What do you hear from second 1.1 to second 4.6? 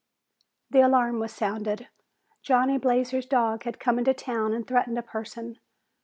was sounded; Johnny Blazer's dog had come into town